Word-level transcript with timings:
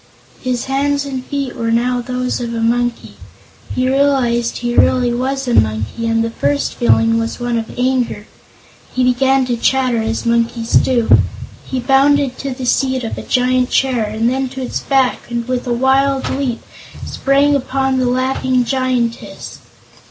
His 0.41 0.65
hands 0.65 1.05
and 1.05 1.23
feet 1.23 1.55
were 1.55 1.69
now 1.69 2.01
those 2.01 2.39
of 2.41 2.55
a 2.55 2.59
monkey. 2.59 3.13
He 3.75 3.87
realized 3.87 4.57
he 4.57 4.75
really 4.75 5.13
was 5.13 5.47
a 5.47 5.53
monkey, 5.53 6.07
and 6.07 6.23
his 6.23 6.33
first 6.33 6.73
feeling 6.73 7.19
was 7.19 7.39
one 7.39 7.55
of 7.59 7.77
anger. 7.77 8.25
He 8.91 9.03
began 9.03 9.45
to 9.45 9.55
chatter 9.55 10.01
as 10.01 10.25
monkeys 10.25 10.73
do. 10.73 11.19
He 11.67 11.79
bounded 11.79 12.39
to 12.39 12.49
the 12.51 12.65
seat 12.65 13.03
of 13.03 13.15
a 13.15 13.21
giant 13.21 13.69
chair, 13.69 14.03
and 14.05 14.27
then 14.27 14.49
to 14.49 14.63
its 14.63 14.79
back 14.79 15.29
and 15.29 15.47
with 15.47 15.67
a 15.67 15.71
wild 15.71 16.27
leap 16.31 16.63
sprang 17.05 17.55
upon 17.55 17.99
the 17.99 18.07
laughing 18.09 18.65
Giantess. 18.65 19.59